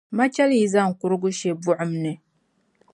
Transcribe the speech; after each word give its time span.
Machɛle 0.17 0.55
yi 0.61 0.67
zaŋ 0.73 0.89
kurigu 0.99 1.29
she 1.37 1.49
buɣim 1.63 1.91
ni. 2.03 2.13